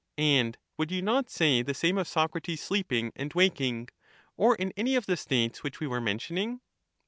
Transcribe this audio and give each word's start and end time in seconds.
And 0.17 0.57
would 0.79 0.89
you 0.89 1.03
not 1.03 1.29
say 1.29 1.61
the 1.61 1.75
same 1.75 1.99
of 1.99 2.07
Socrates 2.07 2.63
sleeping 2.63 3.11
and 3.15 3.31
waking, 3.35 3.89
or 4.35 4.55
in 4.55 4.73
any 4.75 4.95
of 4.95 5.05
the 5.05 5.15
states 5.15 5.61
which 5.61 5.79
we 5.79 5.85
were 5.85 6.01
mentioning? 6.01 6.59